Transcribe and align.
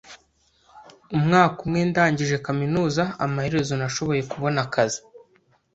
Umwaka 1.15 1.57
umwe 1.65 1.81
ndangije 1.89 2.35
kaminuza, 2.45 3.03
amaherezo 3.25 3.73
nashoboye 3.81 4.21
kubona 4.31 4.59
akazi. 4.65 4.99